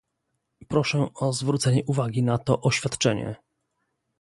[0.67, 3.35] Proszę o zwrócenie uwagi na to oświadczenie